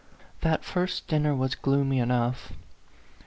[0.39, 2.53] That first dinner was gloomy enough.